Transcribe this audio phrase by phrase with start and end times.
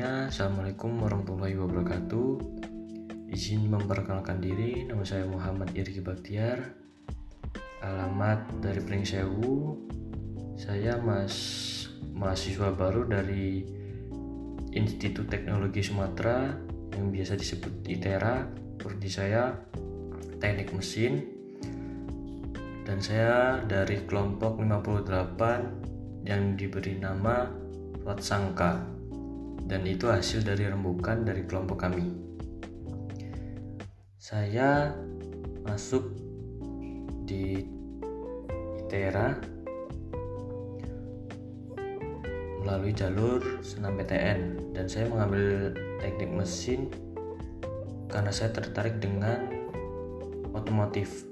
[0.00, 2.28] Assalamualaikum warahmatullahi wabarakatuh.
[3.36, 6.72] Izin memperkenalkan diri, nama saya Muhammad Irki Baktiar.
[7.84, 9.76] Alamat dari Pringsewu.
[10.56, 11.36] Saya mas
[12.16, 13.60] mahasiswa baru dari
[14.72, 16.48] Institut Teknologi Sumatera
[16.96, 18.48] yang biasa disebut ITERA.
[18.80, 19.52] Prodi saya
[20.40, 21.28] Teknik Mesin.
[22.88, 27.52] Dan saya dari kelompok 58 yang diberi nama
[28.00, 28.99] Watsangka
[29.70, 32.10] dan itu hasil dari rembukan dari kelompok kami.
[34.18, 34.90] Saya
[35.62, 36.10] masuk
[37.22, 37.62] di
[38.82, 39.38] ITERA
[42.66, 45.70] melalui jalur senam PTN dan saya mengambil
[46.02, 46.90] teknik mesin
[48.10, 49.46] karena saya tertarik dengan
[50.50, 51.30] otomotif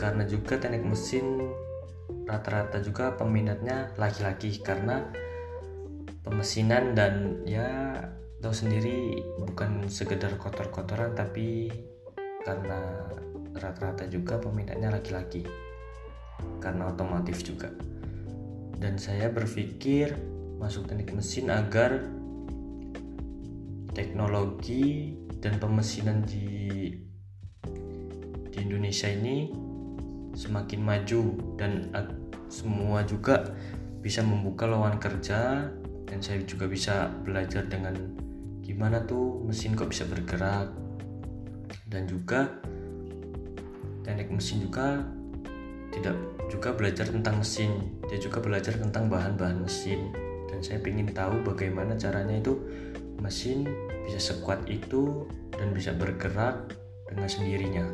[0.00, 1.52] karena juga teknik mesin
[2.24, 5.12] rata-rata juga peminatnya laki-laki karena
[6.20, 7.96] pemesinan dan ya
[8.40, 11.68] tahu sendiri bukan sekedar kotor-kotoran tapi
[12.40, 13.04] karena
[13.56, 15.44] rata-rata juga peminatnya laki-laki.
[16.60, 17.68] Karena otomotif juga.
[18.80, 20.16] Dan saya berpikir
[20.56, 22.00] masuk teknik mesin agar
[23.92, 26.88] teknologi dan pemesinan di
[28.50, 29.52] di Indonesia ini
[30.32, 31.22] semakin maju
[31.60, 31.92] dan
[32.48, 33.52] semua juga
[34.00, 35.68] bisa membuka lowongan kerja
[36.10, 37.94] dan saya juga bisa belajar dengan
[38.66, 40.74] gimana tuh mesin kok bisa bergerak.
[41.86, 42.50] Dan juga
[44.02, 45.06] teknik mesin juga
[45.94, 46.18] tidak
[46.50, 47.94] juga belajar tentang mesin.
[48.10, 50.10] Dia juga belajar tentang bahan-bahan mesin.
[50.50, 52.58] Dan saya ingin tahu bagaimana caranya itu
[53.22, 53.70] mesin
[54.02, 56.74] bisa sekuat itu dan bisa bergerak
[57.06, 57.86] dengan sendirinya.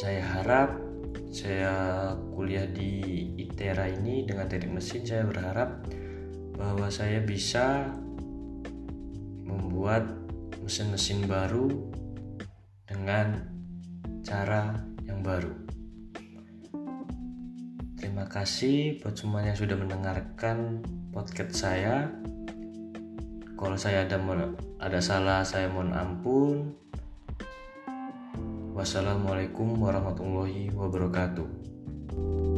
[0.00, 0.80] Saya harap
[1.28, 1.72] saya
[2.32, 5.84] kuliah di ITERA ini dengan teknik mesin saya berharap
[6.60, 7.88] bahwa saya bisa
[9.48, 10.04] membuat
[10.60, 11.72] mesin-mesin baru
[12.84, 13.48] dengan
[14.20, 14.76] cara
[15.08, 15.56] yang baru.
[17.96, 20.84] Terima kasih buat semua yang sudah mendengarkan
[21.16, 22.12] podcast saya.
[23.56, 24.20] Kalau saya ada
[24.76, 26.76] ada salah, saya mohon ampun.
[28.76, 32.49] Wassalamualaikum warahmatullahi wabarakatuh.